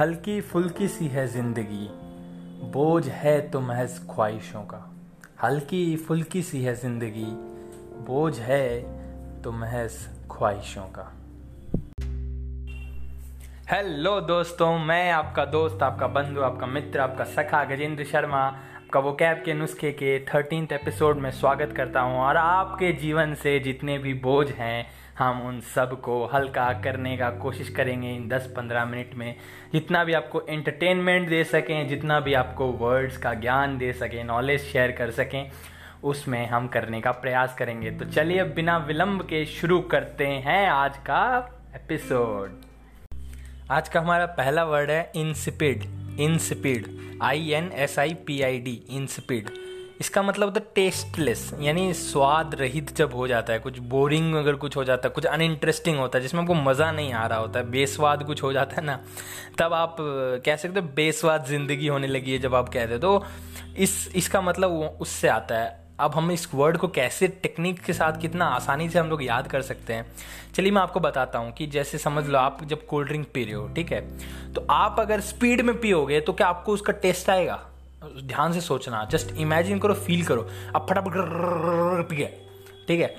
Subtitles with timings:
[0.00, 1.88] हल्की फुल्की सी है ज़िंदगी।
[2.72, 4.78] बोझ है तो महज ख्वाहिशों का।
[5.42, 7.26] हल्की फुल्की सी है ज़िंदगी।
[8.06, 8.80] बोझ है
[9.42, 9.92] तो महज
[10.30, 11.04] ख्वाहिशों का।
[13.70, 19.12] हेलो दोस्तों, मैं आपका दोस्त, आपका बंधु, आपका मित्र, आपका सखा गजेंद्र शर्मा, आपका वो
[19.12, 23.98] कैब के नुस्खे के थर्टीन एपिसोड में स्वागत करता हूँ। और आपके जीवन से जितने
[23.98, 24.86] भी बोझ हैं
[25.20, 29.36] हम उन सबको हल्का करने का कोशिश करेंगे इन 10-15 मिनट में,
[29.72, 34.60] जितना भी आपको एंटरटेनमेंट दे सकें, जितना भी आपको वर्ड्स का ज्ञान दे सकें नॉलेज
[34.60, 35.50] शेयर कर सकें,
[36.04, 40.96] उसमें हम करने का प्रयास करेंगे। तो चलिए बिना विलंब के शुरू करते हैं आज
[40.96, 41.22] का
[41.74, 42.60] एपिसोड
[43.70, 45.82] आज का हमारा पहला वर्ड है insipid
[46.20, 46.86] insipid
[47.22, 49.59] I N S I P I D insipid
[50.00, 54.54] इसका मतलब होता है टेस्टलेस यानी स्वाद रहित जब हो जाता है, कुछ बोरिंग अगर
[54.54, 57.58] कुछ हो जाता है, कुछ अनइंटरेस्टिंग होता है, जिसमें आपको मज़ा नहीं आ रहा होता
[57.58, 58.98] है, बेस्वाद कुछ हो जाता है ना,
[59.58, 59.96] तब आप
[60.44, 63.24] कह सकते हो बेस्वाद ज़िंदगी होने लगी है जब आप कहते हो। तो
[63.78, 64.70] इस, इसका मतलब
[65.00, 68.98] उससे आता है। अब हम इस वर्ड को कैसे टेक्निक के साथ कितना आसानी से
[68.98, 70.06] हम लोग याद कर सकते हैं?
[70.54, 73.54] चलिए मैं आपको बताता हूँ कि जैसे समझ लो आप जब कोल्ड ड्रिंक पी रहे
[73.54, 74.00] हो, ठीक है?
[74.52, 77.66] तो आप अगर स्पीड में पियोगे तो क्या आपको उसका टेस्ट आएगा?
[78.22, 81.12] ध्यान से सोचना जस्ट इमेजिन करो फील करो। अब फटाफट
[82.08, 82.46] पी गए
[82.88, 83.16] ठीक है?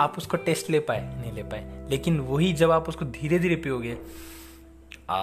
[0.00, 3.56] आप उसको टेस्ट ले पाए, नहीं ले पाए। लेकिन वही जब आप उसको धीरे धीरे
[3.56, 3.98] पियोगे
[5.10, 5.18] आ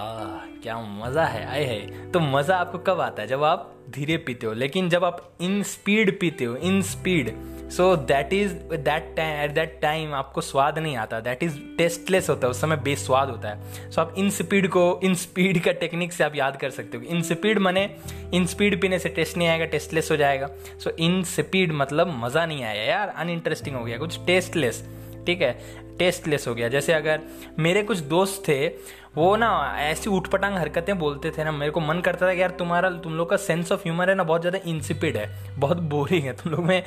[0.62, 3.28] क्या मज़ा है आए है। तो मज़ा आपको कब आता है?
[3.28, 7.30] जब आप धीरे पीते हो लेकिन जब आप इन स्पीड पीते हो insipid
[7.70, 12.30] so that is that time at that time आपको स्वाद नहीं आता। दैट इज़ टेस्टलेस
[12.30, 15.62] होता है उस समय बेस्वाद होता है। सो so, आप इन स्पीड को इन स्पीड
[15.64, 17.88] का टेक्निक से आप याद कर सकते हो इन स्पीड मने
[18.34, 20.50] इन स्पीड पीने से टेस्ट नहीं आएगा टेस्टलेस हो जाएगा।
[20.84, 24.84] सो इन स्पीड मतलब मज़ा नहीं आया। यार अनइंटरेस्टिंग हो गया कुछ टेस्टलेस
[25.26, 25.52] ठीक है?
[25.98, 27.20] टेस्टलेस हो गया। जैसे अगर
[27.58, 28.68] मेरे कुछ दोस्त थे
[29.16, 32.50] वो ना ऐसी उठपटांग हरकतें बोलते थे ना मेरे को मन करता था कि यार
[32.50, 36.24] तुम्हारा तुम लोग का सेंस ऑफ़ ह्यूमर है ना बहुत ज़्यादा इंसिपिड है बहुत बोरिंग
[36.24, 36.82] है तुम लोग में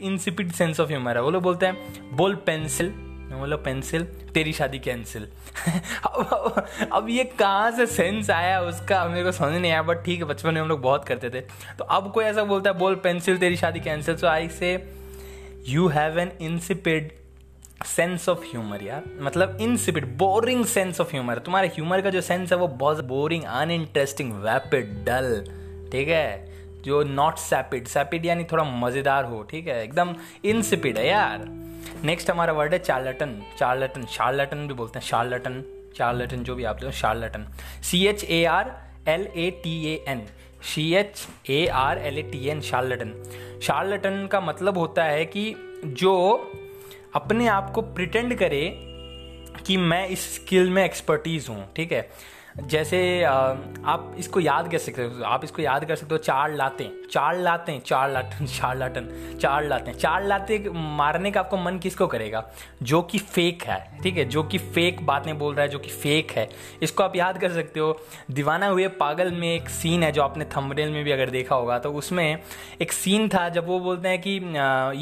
[0.00, 2.88] इंसिपिड सेंस ऑफ़ ह्यूमर है। वो लोग बोलते हैं बोल पेंसिल
[3.32, 5.28] बोलो पेंसिल तेरी शादी कैंसिल
[6.06, 10.18] अब, अब ये कहाँ से सेंस आया उसका मेरे को समझ नहीं आया बट ठीक
[10.18, 11.40] है बचपन में हम लोग बहुत करते थे।
[11.78, 14.72] तो अब कोई ऐसा बोलता है बोल पेंसिल तेरी शादी cancel so I say
[15.68, 17.12] you have an insipid
[17.84, 22.52] sense of humour यार मतलब insipid boring sense of humour तुम्हारे ह्यूमर का जो सेंस
[22.52, 25.44] है वो बहुत बोरिंग अनइंटरेस्टिंग वैपिड डल
[25.92, 26.56] ठीक है?
[26.84, 29.82] जो नॉट सैपिड सैपिड यानी थोड़ा मज़ेदार हो, ठीक है?
[29.84, 30.14] एकदम
[30.44, 31.44] इनसिपिड है यार।
[32.04, 35.62] नेक्स्ट हमारा वर्ड है चार्लटन चार्लटन शार्लटन भी बोलते हैं शार्लटन
[35.96, 37.46] चार्लटन जो भी आप लोग charlatan
[37.82, 38.72] C H A R
[39.08, 40.26] L A T A N
[40.74, 43.12] C H A R L A T N charlatan
[43.62, 45.54] charlatan का मतलब होता है कि
[45.86, 46.14] जो
[47.16, 48.62] अपने आप को प्रिटेंड करे
[49.66, 52.08] कि मैं इस स्किल में एक्सपर्टीज हूँ ठीक है?
[52.64, 56.90] जैसे आप इसको याद कर सकते हो, आप इसको याद कर सकते हो, चार लाते
[57.10, 62.06] चार लाते, चार लाटन चार लाटन, चार लाते चार लाते मारने का आपको मन किसको
[62.06, 62.50] करेगा?
[62.82, 64.24] जो कि फेक है, ठीक है?
[64.24, 66.48] जो कि फेक बातें बोल रहा है, जो कि फेक है।
[66.82, 68.00] इसको आप याद कर सकते हो,
[68.30, 71.78] दीवाना हुए पागल में एक सीन है जो आपने थंबनेल में भी अगर देखा होगा
[71.78, 72.38] तो उसमें
[72.80, 74.30] एक सीन था जब वो बोलते हैं कि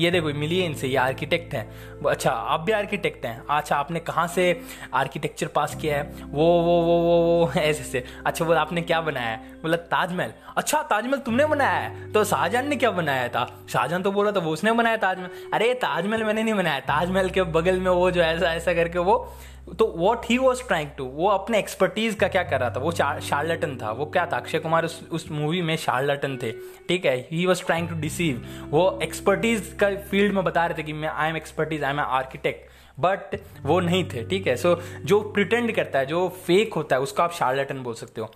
[0.04, 4.26] ये देखो मिलिए इनसे, ये आर्किटेक्ट हैं। अच्छा आप भी आर्किटेक्ट हैं। अच्छा आपने कहाँ
[4.26, 4.60] से
[4.94, 6.02] आर्किटेक्चर पास किया है?
[6.26, 9.36] वो वो वो वो वो ऐसे ऐसे। अच्छा बोला, आपने क्या बनाया है?
[9.36, 12.12] बोला, ताजमहल। अच्छा ताजमहल तुमने बनाया है?
[12.12, 13.66] तो शाहजहां ने क्या बनाया था?
[13.68, 17.42] शाहजहां तो बोला था, वो उसने बनाया ताजमहल। अरे, ताजमहल मैंने नहीं बनाया। ताजमहल के
[17.42, 19.34] बगल में वो जो ऐसा ऐसा करके वो
[19.78, 22.80] तो what he was trying to वो अपने एक्सपर्टीज का क्या कर रहा था?
[22.80, 24.36] वो शार्लटन था। वो क्या था?
[24.36, 26.52] अक्षय कुमार उस उस मूवी में शार्लटन थे।
[26.88, 27.16] ठीक है?
[27.32, 31.08] He was trying to deceive वो एक्सपर्टीज का फ़ील्ड में बता रहे थे कि मैं
[31.08, 34.56] I am expertise I am architect but वो नहीं थे ठीक है?
[34.56, 38.20] सो so, जो प्रिटेंड करता है जो फेक होता है उसको आप शार्लेटन बोल सकते
[38.20, 38.30] हो।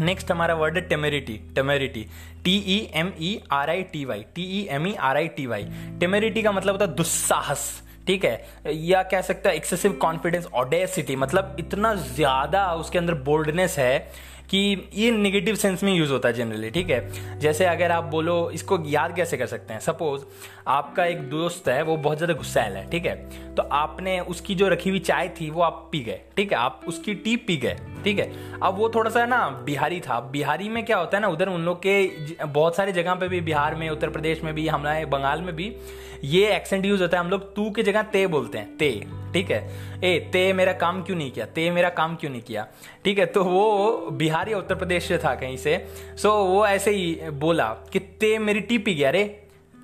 [0.00, 2.06] नेक्स्ट हमारा वर्ड है temerity temerity
[2.44, 5.46] T E M E R I T Y T E M E R I T
[5.46, 5.68] Y
[6.00, 8.46] temerity का मतलब होता है दुस्साहस ठीक है?
[8.66, 14.12] या कह सकता है एक्सेसिव कॉन्फिडेंस ऑडेसिटी मतलब इतना ज़्यादा उसके अंदर बोल्डनेस है
[14.50, 17.38] कि ये निगेटिव सेंस में यूज़ होता है जनरली ठीक है?
[17.38, 19.80] जैसे अगर आप बोलो, इसको याद कैसे कर सकते हैं?
[19.80, 20.22] सपोज़
[20.68, 23.14] आपका एक दोस्त है, वो बहुत ज़्यादा गुस्सैल है, ठीक है?
[23.54, 26.58] तो आपने उसकी जो रखी हुई चाय थी, वो आप पी गए, ठीक है?
[26.58, 28.32] आप उसकी टी पी गए, ठीक है?
[28.62, 31.60] अब वो थोड़ा सा ना बिहारी था। बिहारी में क्या होता है ना, उधर उन
[31.60, 32.06] लोग के
[32.44, 35.76] बहुत सारी जगह पे भी, बिहार में, उत्तर प्रदेश में भी, हमारे बंगाल में भी
[36.24, 39.50] ये एक्सेंट यूज़ होता है। हम लोग तू की जगह ते बोलते हैं, ते। ठीक
[39.50, 39.60] है?
[40.04, 41.46] ए, ते मेरा काम क्यों नहीं किया?
[41.46, 42.66] ते मेरा काम क्यों नहीं किया?
[43.04, 45.76] ठीक है तो वो बिहार या उत्तर प्रदेश से था कहीं से।
[46.16, 49.24] सो वो ऐसे ही बोला कि ते मेरी टीपी गया। रे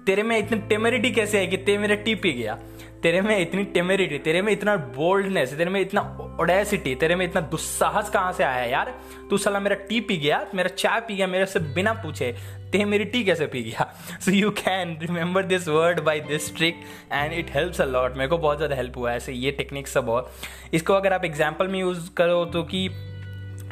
[0.07, 2.59] तेरे में इतनी टेमरिटी कैसे है कि ते मेरा टीपी गया?
[3.05, 6.01] तेरे में इतनी टेमेरिटी तेरे में इतना बोल्डनेस तेरे में इतना
[6.41, 8.93] ओडेसिटी तेरे में इतना दुस्साहस कहाँ से आया यार?
[9.31, 12.33] तू सला मेरा टी पी गया, मेरा चाय पी गया, मेरे से बिना पूछे,
[12.73, 13.93] ते मेरी टी कैसे पी गया?
[14.21, 16.81] So you can remember this word by this trick
[17.13, 19.89] and it helps a lot मेरे को बहुत ज़्यादा हेल्प हुआ है ऐसे, ये टेक्निक
[19.89, 20.33] सब और।
[20.75, 22.89] इसको अगर आप एग्ज़ाम्पल में यूज़ करो तो कि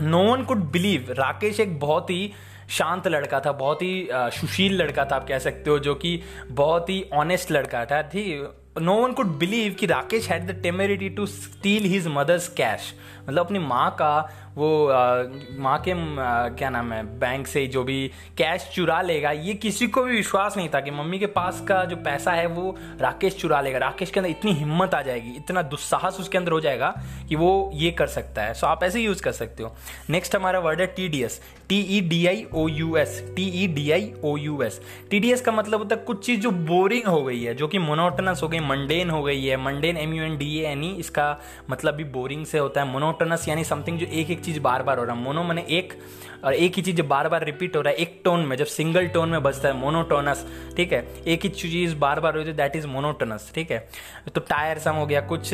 [0.02, 2.32] no one could believe Rakesh एक बहुत ही
[2.70, 6.20] शांत लड़का था, बहुत ही सुशील लड़का था आप कह सकते हो, जो कि
[6.50, 8.42] बहुत ही ऑनेस्ट लड़का था। थी
[8.80, 12.94] no one could believe that Rakesh had the temerity to steal his mother's cash.
[13.22, 14.16] मतलब अपनी माँ का
[14.56, 14.68] वो
[15.58, 15.92] माँ के
[16.56, 20.56] क्या नाम है, बैंक से जो भी कैश चुरा लेगा, ये किसी को भी विश्वास
[20.56, 24.10] नहीं था कि मम्मी के पास का जो पैसा है वो राकेश चुरा लेगा। राकेश
[24.10, 26.94] के अंदर इतनी हिम्मत आ जाएगी, इतना दुस्साहस उसके अंदर हो जाएगा
[27.28, 29.74] कि वो ये कर सकता है। सो आप ऐसे यूज़ कर सकते हो।
[30.10, 33.48] नेक्स्ट हमारा वर्ड है T D S T E D I O U S T
[33.62, 34.80] E D I O U S
[35.10, 37.68] T D S का मतलब होता है कुछ चीज़ जो बोरिंग हो गई है, जो
[37.68, 40.92] कि मोनोटनस हो गई मंडेन हो गई है। Mundane M U N D N E
[40.98, 41.36] इसका
[41.70, 44.98] मतलब भी बोरिंग से होता है मोनोटनस यानी समथिंग जो एक एक चीज़ बार बार
[44.98, 45.92] हो रहा है। मोनो मैंने एक,
[46.44, 49.06] और एक ही चीज़ बार बार रिपीट हो रहा है, एक टोन में, जब सिंगल
[49.08, 50.44] टोन में बजता है मोनोटोनस
[50.76, 51.06] ठीक है?
[51.26, 53.78] एक ही चीज़ बार बार हो दैट इज़ मोनोटोनस ठीक है?
[54.34, 55.50] तो टायर सम हो गया, कुछ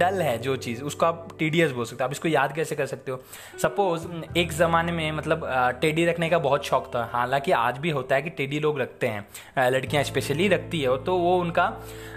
[0.00, 2.86] डल है जो चीज़, उसको आप टीडीएस बोल सकते हो। आप इसको याद कैसे कर
[2.86, 3.20] सकते हो?
[3.62, 4.06] सपोज़
[4.38, 5.48] एक ज़माने में मतलब
[5.80, 9.06] टेडी रखने का बहुत शौक था। हालाँकि आज भी होता है कि टेडी लोग रखते
[9.06, 11.72] हैं। लड़कियाँ स्पेशली रखती है तो वो उनका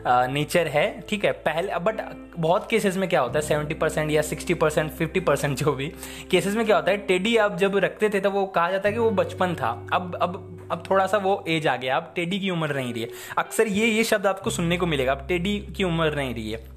[0.07, 1.31] नेचर है, ठीक है?
[1.31, 2.01] पहले बट
[2.39, 5.87] बहुत केसेस में क्या होता है सेवेंटी या सिक्सटी फिफ्टी परसेंट जो भी।
[6.31, 8.93] केसेस में क्या होता है टेडी आप जब रखते थे तो वो कहा जाता है
[8.93, 12.39] कि वो बचपन था। अब अब अब थोड़ा सा वो एज आ गया। अब टेडी
[12.39, 15.59] की उम्र नहीं रही है। अक्सर ये ये शब्द आपको सुनने को मिलेगा। अब टेडी
[15.77, 16.70] की उम्र नहीं रही है।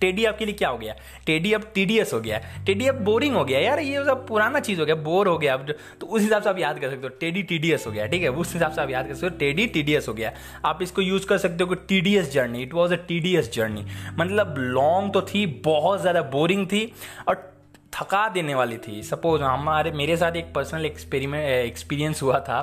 [0.00, 0.94] टेडी आपके लिए क्या हो गया?
[1.26, 4.80] टेडी अब टीडीएस हो गया। टेडी अब बोरिंग हो गया। यार, ये सब पुराना चीज़
[4.80, 7.08] हो गया बोर हो गया। अब तो उस हिसाब से आप याद कर सकते हो,
[7.20, 8.28] टेडी टीडीएस हो गया, ठीक है?
[8.28, 10.32] उस हिसाब से आप याद कर सकते हो, टेडी टीडीएस हो गया।
[10.64, 13.84] आप इसको यूज़ कर सकते हो कि tedious journey it was a tedious journey
[14.18, 16.92] मतलब लॉन्ग तो थी, बहुत ज़्यादा बोरिंग थी।
[17.28, 17.51] और
[17.92, 22.60] थका देने वाली थी। सपोज़ हमारे, मेरे साथ एक पर्सनल एक्सपेरिमेंट एक्सपीरियंस हुआ था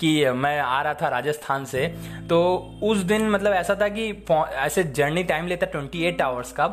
[0.00, 1.86] कि मैं आ रहा था राजस्थान से।
[2.28, 2.40] तो
[2.82, 4.08] उस दिन मतलब ऐसा था कि
[4.56, 6.66] ऐसे जर्नी टाइम लेता ट्वेंटी एट आवर्स का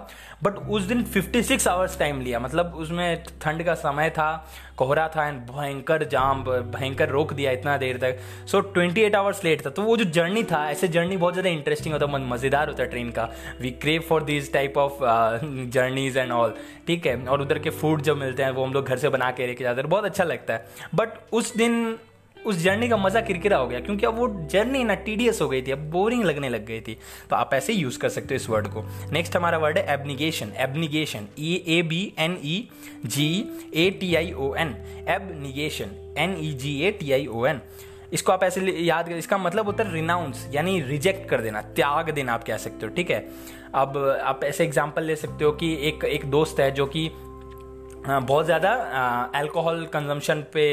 [0.44, 4.29] बट उस दिन फिफ्टी सिक्स आवर्स टाइम लिया। मतलब उसमें ठंड का समय था
[4.80, 9.44] कोहरा था एंड भयंकर जाम, भयंकर रोक दिया इतना देर तक। So twenty eight hours
[9.44, 12.68] late था। तो वो जो जर्नी था, ऐसे जर्नी बहुत ज़्यादा इंटरेस्टिंग होता है मज़ेदार
[12.70, 13.30] होता है ट्रेन का
[13.62, 15.00] we crave for this type of
[15.70, 16.54] journeys and all
[16.88, 17.16] ठीक है?
[17.26, 19.64] और उधर के फ़ूड जो मिलते हैं, वो हम लोग घर से बना के लेके
[19.64, 21.98] जाते हैं। बहुत अच्छा लगता है। बट उस दिन
[22.45, 25.62] उस जर्नी का मज़ा किरकिरा हो गया, क्योंकि अब वो जर्नी ना टीडियस हो गई
[25.62, 26.97] थी, अब बोरिंग लगने लग गई थी।
[27.30, 30.53] तो आप ऐसे यूज़ कर सकते हो इस वर्ड को। नेक्स्ट हमारा वर्ड है abnegation
[30.59, 32.68] abnegation E A B N E
[33.06, 33.30] G
[33.75, 34.75] A T I O N
[35.09, 37.62] abnegation N E G A T I O N
[38.13, 42.09] इसको आप ऐसे याद कर, इसका मतलब होता है रिनाउंस यानी रिजेक्ट कर देना, त्याग
[42.09, 43.19] देना आप कह सकते हो, ठीक है?
[43.75, 47.09] अब आप ऐसे एग्जांपल ले सकते हो कि एक एक दोस्त है जो कि
[48.00, 48.69] बहुत ज़्यादा
[49.36, 50.63] अल्कोहल कंजम्पशन पे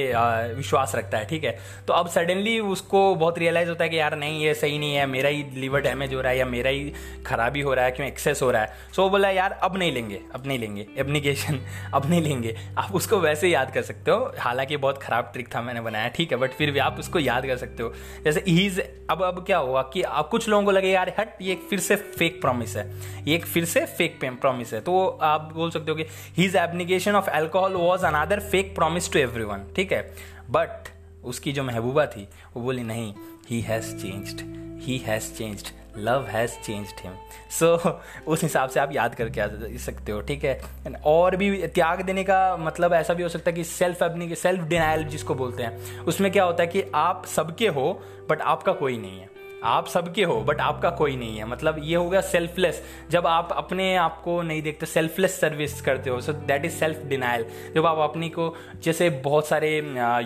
[0.54, 1.56] विश्वास रखता है, ठीक है?
[1.88, 5.06] तो अब सडनली उसको बहुत रियलाइज़ होता है कि यार, नहीं, ये सही नहीं है,
[5.06, 6.92] मेरा ही लीवर डैमेज हो रहा है या मेरा ही
[7.26, 8.72] खराबी हो रहा है, क्यों एक्सेस हो रहा है?
[8.96, 11.58] सो वो बोला, यार, अब नहीं लेंगे, अब नहीं लेंगे एप्लीकेशन
[11.94, 15.62] अब नहीं लेंगे। आप उसको वैसे याद कर सकते हो, हालाँकि बहुत खराब ट्रिक था
[15.62, 17.92] मैंने बनाया, ठीक है बट फिर भी आप उसको याद कर सकते हो।
[18.24, 18.80] जैसे हीज
[19.10, 21.96] अब अब क्या हुआ कि अब कुछ लोगों को लगे, यार, हट, ये फिर से
[21.96, 22.90] फेक प्रॉमिस है,
[23.24, 26.06] ये एक फिर से फेक प्रॉमिस है। तो आप बोल सकते हो कि
[26.36, 30.02] his application of alcohol was another fake promise to every ठीक है?
[30.50, 30.88] बट
[31.24, 33.14] उसकी जो महबूबा थी, वो बोली, नहीं
[33.50, 34.40] he has changed
[34.82, 37.12] he has changed love has changed him
[37.50, 40.60] so उस हिसाब से आप याद करके आ सकते हो, ठीक है?
[41.04, 44.64] और भी त्याग देने का मतलब ऐसा भी हो सकता है कि सेल्फ अपनी सेल्फ
[44.64, 47.92] डिनाइल जिसको बोलते हैं, उसमें क्या होता है कि आप सबके हो
[48.30, 51.96] बट आपका कोई नहीं है। आप सबके हो बट आपका कोई नहीं है। मतलब ये
[51.96, 56.32] हो गया सेल्फलेस जब आप अपने आप को नहीं देखते सेल्फलेस सर्विस करते हो so
[56.32, 57.44] that is self denial
[57.74, 59.76] जब आप अपनी को, जैसे बहुत सारे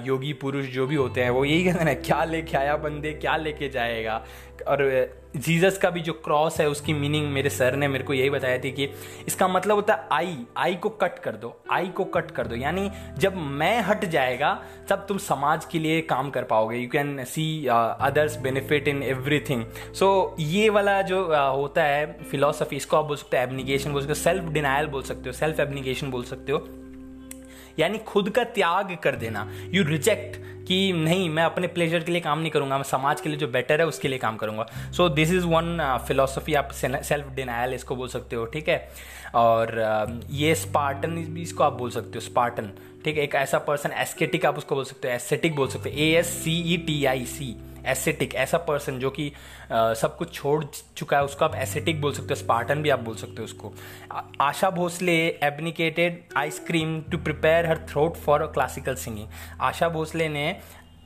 [0.06, 3.36] योगी पुरुष जो भी होते हैं, वो यही कहते हैं क्या लेके आया बंदे, क्या
[3.36, 4.22] लेके जाएगा?
[4.62, 4.82] और
[5.36, 8.58] जीसस का भी जो क्रॉस है उसकी मीनिंग मेरे सर ने मेरे को यही बताया
[8.58, 8.88] थी कि
[9.26, 12.56] इसका मतलब होता है आई आई को कट कर दो आई को कट कर दो।
[12.56, 14.52] यानी जब मैं हट जाएगा
[14.88, 19.64] तब तुम समाज के लिए काम कर पाओगे। You can see others benefit in everything
[19.94, 24.02] so ये वाला जो uh, होता है फिलोसफी इसको आप बोल सकते हो एबनिगेशन बोल
[24.02, 26.66] सकते हो सेल्फ डिनायल बोल सकते हो सेल्फ एबनिगेशन बोल सकते हो।
[27.78, 32.20] यानी खुद का त्याग कर देना। यू रिजेक्ट कि नहीं मैं अपने प्लेजर के लिए
[32.20, 35.08] काम नहीं करूँगा मैं समाज के लिए जो बेटर है उसके लिए काम करूँगा। So
[35.08, 38.88] this is one philosophy आप सेल्फ डिनायल इसको बोल सकते हो ठीक है?
[39.34, 42.70] और uh, ये स्पार्टन भी इसको आप बोल सकते हो स्पार्टन
[43.04, 43.22] ठीक है?
[43.22, 46.26] एक ऐसा पर्सन एस्केटिक आप उसको बोल सकते हो एस्थेटिक बोल सकते हो A S
[46.44, 47.54] C E T I C
[47.86, 49.30] ascetic ऐसा पर्सन जो कि
[49.72, 50.64] सब कुछ छोड़
[50.96, 53.72] चुका है, उसको आप एसेटिक बोल सकते हो स्पार्टन भी आप बोल सकते हो उसको।
[54.40, 59.28] Asha Bhosle abnegated ice cream to prepare her throat for classical singing
[59.60, 60.56] Asha Bhosle ने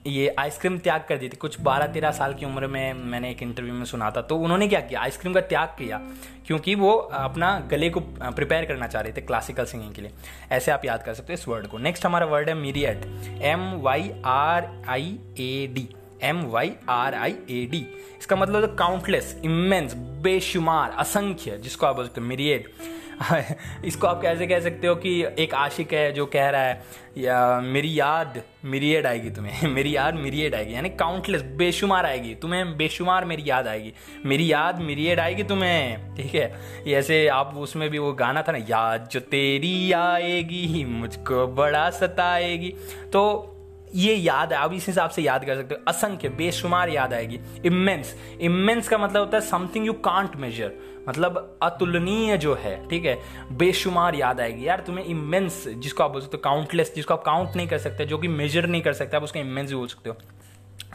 [0.06, 3.42] ये आइसक्रीम त्याग कर दी थी। कुछ बारह तेरह साल की उम्र में मैंने एक
[3.42, 5.00] इंटरव्यू में सुना था। तो उन्होंने क्या किया?
[5.00, 6.00] आइसक्रीम का त्याग किया,
[6.46, 10.10] क्योंकि वो अपना गले को प्रिपेयर करना चाह रहे थे क्लासिकल सिंगिंग के लिए।
[10.52, 13.04] ऐसे आप याद कर सकते हो इस वर्ड को। नेक्स्ट हमारा वर्ड है myriad
[13.42, 15.88] M Y R I A D
[16.24, 17.86] M Y R I A D
[18.18, 22.68] इसका मतलब तो काउंटलेस इमेंस बेशुमार, असंख्य, जिसको आप बोल सकते हो मीरियड
[23.84, 26.84] इसको आप कैसे कह सकते हो कि एक आशिक है जो कह रहा है,
[27.18, 29.68] या मेरी याद मिरियड आएगी तुम्हें.
[29.68, 30.74] मेरी याद मिरियड आएगी.
[30.74, 32.34] यानी काउंटलेस बेशुमार आएगी.
[32.34, 33.92] तुम्हें बेशुमार मेरी याद आएगी.
[34.26, 36.14] मेरी याद मिरियड आएगी तुम्हें.
[36.16, 36.60] ठीक है?
[36.88, 42.74] ऐसे आप उसमें भी वो गाना था ना, याद जो तेरी आएगी, मुझको बड़ा सताएगी.
[43.12, 43.50] तो
[43.94, 47.40] ये याद है, आप इस हिसाब से याद कर सकते हो। असंख्य, बेशुमार याद आएगी।
[47.66, 50.72] इमेंस इमेंस का मतलब होता है समथिंग यू कांट मेजर
[51.08, 53.18] मतलब अतुलनीय जो है, ठीक है?
[53.52, 57.56] बेशुमार याद आएगी। यार, तुम्हें इमेंस जिसको आप बोल सकते हो काउंटलेस जिसको आप काउंट
[57.56, 60.16] नहीं कर सकते, जो कि मेजर नहीं कर सकते, आप उसका इमेंस बोल सकते हो।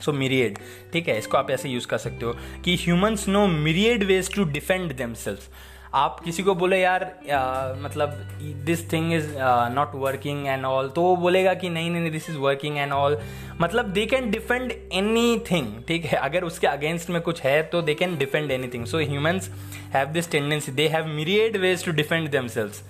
[0.01, 0.57] सो मिरियड
[0.93, 1.17] ठीक है?
[1.17, 5.49] इसको आप ऐसे यूज़ कर सकते हो कि humans know myriad ways to defend themselves
[5.93, 8.09] आप किसी को बोले यार आ, मतलब
[8.65, 9.29] this thing is
[9.73, 13.17] not working and all तो वो बोलेगा कि नहीं नहीं this is working and all
[13.61, 16.17] मतलब they can defend anything ठीक है?
[16.17, 19.49] अगर उसके अगेंस्ट में कुछ है तो they can defend anything so humans
[19.95, 22.83] have this tendency they have myriad ways to defend themselves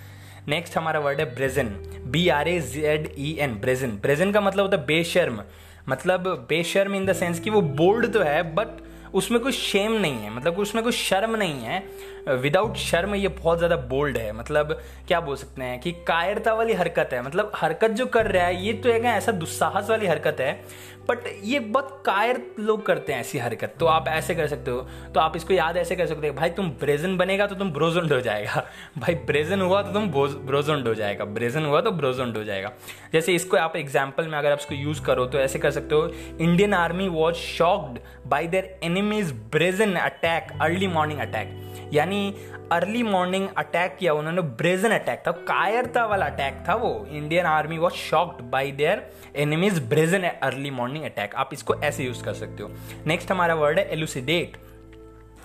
[0.47, 1.65] next हमारा वर्ड है brazen
[2.07, 5.41] B R A Z E N brazen brazen का मतलब होता है बेशर्म.
[5.89, 8.67] मतलब बेशर्म इन द सेंस कि वो बोल्ड तो है बट
[9.13, 13.57] उसमें कोई शेम नहीं है मतलब उसमें कोई शर्म नहीं है। विदाउट शर्म ये बहुत
[13.57, 14.71] ज़्यादा बोल्ड है मतलब
[15.07, 18.65] क्या बोल सकते हैं कि कायरता वाली हरकत है। मतलब हरकत जो कर रहा है,
[18.65, 20.53] ये तो एक ऐसा दुस्साहस वाली हरकत है
[21.09, 24.81] बट ये बहुत कायर लोग करते हैं ऐसी हरकत। तो आप ऐसे कर सकते हो।
[25.13, 28.11] तो आप इसको याद ऐसे कर सकते हो, भाई तुम ब्रेजन बनेगा तो तुम ब्रोजेंड
[28.13, 28.65] हो जाएगा।
[28.97, 30.07] भाई ब्रेजन हुआ तो तुम
[30.45, 32.71] ब्रोजेंड हो जाएगा। ब्रेजन हुआ तो ब्रोजेंड हो जाएगा।
[33.13, 36.11] जैसे इसको आप एग्ज़ाम्पल में अगर आप इसको यूज़ करो तो ऐसे कर सकते हो
[36.41, 37.99] Indian army was shocked
[38.29, 41.57] by their enemies brazen attack early morning attack
[41.93, 42.33] यानी
[42.71, 47.77] अर्ली मॉर्निंग अटैक किया उन्होंने ब्रेजन अटैक था, कायरता वाला अटैक था वो। Indian army
[47.77, 49.01] was shocked by their
[49.35, 52.71] enemies brazen early morning attack आप इसको ऐसे यूज़ कर सकते हो।
[53.07, 54.57] नेक्स्ट हमारा वर्ड है एलुसिडेट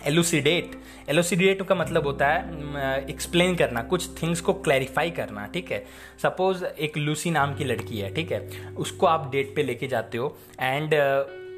[0.06, 0.70] एलुसिडेट
[1.08, 5.84] एलुसिडेट का मतलब होता है एक्सप्लेन करना, कुछ थिंग्स को क्लैरिफाई करना, ठीक है?
[6.22, 8.68] सपोज़ एक लूसी नाम की लड़की है, ठीक है?
[8.78, 10.94] उसको आप डेट पे लेके जाते हो एंड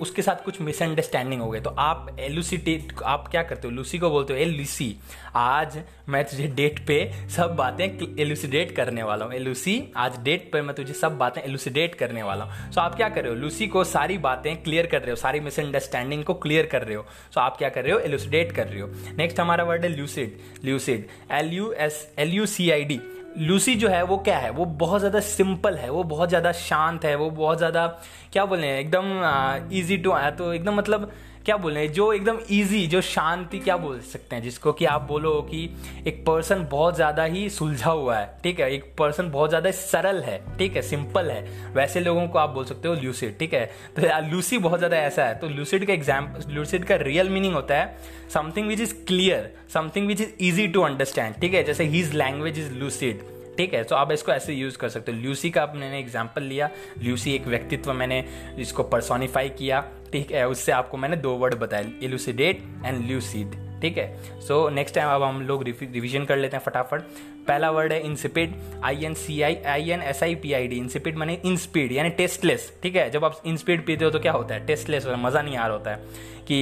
[0.00, 3.74] उसके साथ कुछ मिसअंडरस्टैंडिंग हो गए। तो आप एलुसिटेट आप क्या करते हो?
[3.74, 4.96] लूसी को बोलते हो, ए लूसी
[5.36, 6.98] आज मैं तुझे डेट पे
[7.30, 7.84] सब बातें
[8.18, 12.44] एलुसिडेट करने वाला हूँ। एलुसी आज डेट पे मैं तुझे सब बातें एलुसिडेट करने वाला
[12.44, 13.38] हूँ। सो आप क्या कर रहे हो?
[13.38, 17.04] लूसी को सारी बातें क्लियर कर रहे हो, सारी मिसअंडरस्टैंडिंग को क्लियर कर रहे हो।
[17.34, 17.98] सो आप क्या कर रहे हो?
[18.00, 18.88] एलुसिडेट कर रहे हो।
[19.18, 23.00] नेक्स्ट हमारा वर्ड है lucid lucid L U S L U C I D
[23.38, 24.50] lucid जो है, वो क्या है?
[24.50, 27.86] वो बहुत ज़्यादा सिंपल है, वो बहुत ज़्यादा शांत है, वो बहुत ज़्यादा,
[28.32, 31.10] क्या बोले एकदम ईजी टू तो एकदम मतलब
[31.46, 35.32] क्या बोले जो एकदम इजी जो शांति, क्या बोल सकते हैं जिसको कि आप बोलो
[35.50, 35.62] कि
[36.06, 38.70] एक पर्सन बहुत ज़्यादा ही सुलझा हुआ है, ठीक है?
[38.74, 40.82] एक पर्सन बहुत ज़्यादा सरल है, ठीक है?
[40.82, 43.64] सिंपल है। वैसे लोगों को आप बोल सकते हो ल्यूसिड ठीक है?
[43.96, 47.76] तो लूसी बहुत ज़्यादा ऐसा है। तो लूसिड का एग्ज़ाम लूसिड का रियल मीनिंग होता
[47.76, 47.96] है
[48.34, 51.62] something which is clear something which is easy to understand ठीक है?
[51.64, 53.22] जैसे हीज लैंग्वेज इज़ लूसिड
[53.58, 56.70] ठीक है तो आप इसको ऐसे यूज़ कर सकते हो। ल्यूसी का मैंने एग्ज़ाम्पल लिया।
[57.02, 58.24] ल्यूसी एक व्यक्तित्व मैंने
[58.58, 59.80] इसको पर्सोनीफाई किया,
[60.12, 64.94] ठीक है, उससे आपको मैंने दो वर्ड बताए इलूसिडेट एंड ल्यूसिड ठीक है। सो नेक्स्ट
[64.94, 67.02] टाइम अब हम लोग रिविजन कर लेते हैं फटाफट।
[67.48, 70.76] पहला वर्ड है insipid I N C I I N S I P I D
[70.76, 74.18] insipid मैंने इन स्पीड यानी टेस्टलेस ठीक है। जब आप इन स्पीड पीते हो तो
[74.18, 74.66] क्या होता है?
[74.66, 76.58] टेस्टलेस होता है मज़ा नहीं आ रहा होता है। कि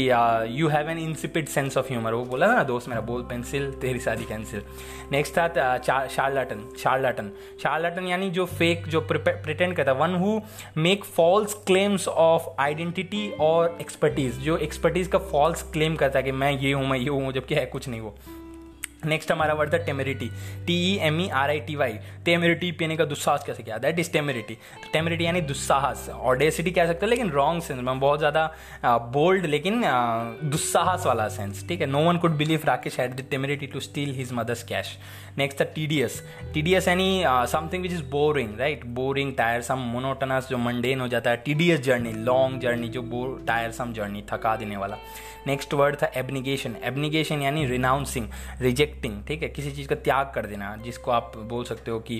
[0.58, 3.70] you have an insipid sense of humour वो बोला था ना, दोस्त मेरा, बोल पेंसिल
[3.72, 4.62] तेरी शादी कैंसिल
[5.12, 5.76] नेक्स्ट था
[6.08, 7.30] शार्लाटन शार्लाटन
[7.62, 10.40] शार्लाटन यानी जो फेक जो प्रिटेंड करता one who
[10.76, 16.32] make false claims of identity और एक्सपर्टीज जो एक्सपर्टीज का फॉल्स क्लेम करता है कि
[16.32, 18.14] मैं ये हूँ, मैं ये हूँ, जबकि है कुछ नहीं वो।
[19.06, 20.30] नेक्स्ट हमारा वर्ड था temerity
[20.66, 23.78] T E M E R I T Y temerity पीने का दुस्साहस कैसे क्या?
[23.78, 24.56] दैट इज़ टेमेरिटी
[24.92, 26.08] टेमेरिटी यानी दुस्साहस.
[26.10, 28.46] ऑडेसिटी कह सकते हैं, लेकिन रॉन्ग सेंस में बहुत ज़्यादा
[29.12, 29.82] बोल्ड लेकिन
[30.50, 31.86] दुस्साहस वाला सेंस ठीक है?
[31.86, 34.96] No one could believe Rakesh had the temerity to steal his mother's cash
[35.38, 36.22] next था T D S
[36.54, 41.08] T D S यानी something which is boring right boring tiresome monotonous जो मंडेन हो
[41.08, 41.36] जाता है.
[41.36, 44.96] T D S journey long journey जो bore tiresome journey थका देने वाला.
[45.46, 48.28] नेक्स्ट वर्ड था एबनिगेशन एबनिगेशन यानी रिनाउंसिंग
[48.60, 49.48] रिजेक्ट रिजेक्टिंग ठीक है?
[49.48, 52.16] किसी चीज़ का त्याग कर देना, जिसको आप बोल सकते हो कि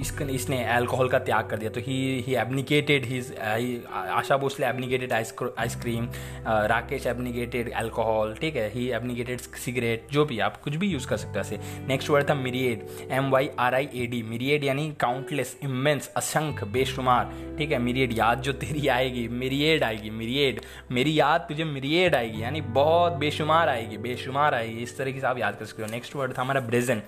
[0.00, 5.12] इसका, इसने अल्कोहल का त्याग कर दिया। तो he he abnegated his Asha Bhosle abnegated
[5.12, 6.08] ice cream
[6.46, 8.68] Rakesh abnegated alcohol ठीक है?
[8.70, 11.58] ही एबनिकेटेड सिगरेट जो भी आप कुछ भी यूज़ कर सकते हो ऐसे।
[11.88, 16.66] नेक्स्ट वर्ड था myriad M Y R I A D myriad यानी काउंटलेस इमेंस असंख्य,
[16.68, 17.78] बेशुमार, ठीक है?
[17.80, 20.60] मिरिएड याद जो तेरी आएगी मिरिएड आएगी मिरिएड
[20.90, 25.38] मेरी याद तुझे मिरिएड आएगी, यानी बहुत बेशुमार आएगी बेशुमार आएगी। इस तरीके से आप
[25.38, 27.02] याद सकते हो नेक्स्ट वर्ड था हमारा ब्रेजन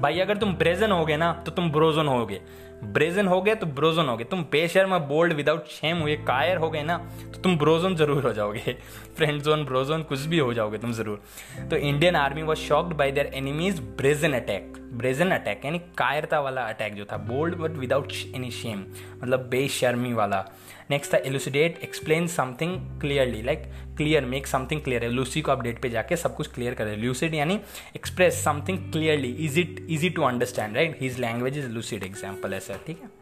[0.00, 2.40] भाई, अगर तुम ब्रेजन हो गए ना तो तुम ब्रोजन हो गए
[2.84, 6.70] ब्रेजन हो गए तो ब्रोजन हो गए। तुम पेशर बोल्ड विदाउट शेम हुए, कायर हो
[6.70, 8.76] गए ना तो तुम ब्रोजन ज़रूर हो जाओगे।
[9.16, 11.22] फ्रेंड जोन ब्रोजन कुछ भी हो जाओगे तुम ज़रूर।
[11.70, 16.62] तो Indian army was shocked by their enemies brazen attack brazen attack यानी कायरता वाला
[16.64, 18.84] अटैक जो था। Bold but without any shame
[19.22, 20.44] मतलब बेशर्मी वाला।
[20.90, 23.62] नेक्स्ट था elucidate explain something clearly like
[23.96, 27.34] clear make something clear है लूसी को अपडेट पे जाके सब कुछ क्लियर करे लूसिड
[27.34, 27.58] यानी
[27.96, 32.60] express something clearly is it easy to understand right his language is lucid example है
[32.68, 33.16] सर, ठीक है?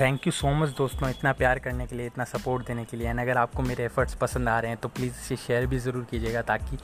[0.00, 3.08] थैंक यू सो मच दोस्तों, इतना प्यार करने के लिए, इतना सपोर्ट देने के लिए।
[3.08, 6.04] एंड अगर आपको मेरे एफर्ट्स पसंद आ रहे हैं तो प्लीज़ इसे शेयर भी ज़रूर
[6.10, 6.78] कीजिएगा ताकि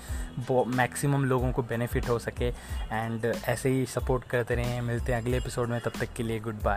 [0.77, 2.49] मैक्सिमम लोगों को बेनिफिट हो सके।
[2.93, 6.41] एंड ऐसे ही सपोर्ट करते रहें। मिलते हैं अगले एपिसोड में, तब तक के लिए
[6.41, 6.67] गुड बाय